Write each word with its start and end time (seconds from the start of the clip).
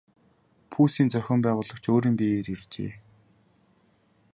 Пүүсийн 0.71 1.09
зохион 1.13 1.39
байгуулагч 1.45 1.85
өөрийн 1.93 2.15
биеэр 2.19 2.47
иржээ. 2.55 2.91